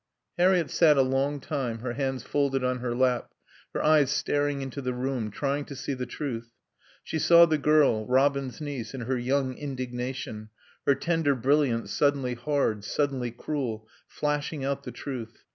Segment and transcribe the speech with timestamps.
[0.39, 3.29] Harriett sat a long time, her hands folded on her lap,
[3.71, 6.49] her eyes staring into the room, trying to see the truth.
[7.03, 10.49] She saw the girl, Robin's niece, in her young indignation,
[10.87, 15.43] her tender brilliance suddenly hard, suddenly cruel, flashing out the truth.